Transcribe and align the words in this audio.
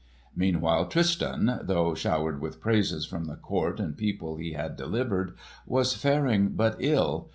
Meanwhile 0.35 0.87
Tristan, 0.87 1.59
though 1.61 1.93
showered 1.93 2.41
with 2.41 2.59
praises 2.59 3.05
from 3.05 3.25
the 3.25 3.35
court 3.35 3.79
and 3.79 3.95
people 3.95 4.37
he 4.37 4.53
had 4.53 4.75
delivered, 4.75 5.35
was 5.67 5.93
faring 5.93 6.53
but 6.55 6.75
ill. 6.79 7.29